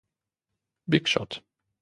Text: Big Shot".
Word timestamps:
Big 0.89 1.05
Shot". 1.05 1.43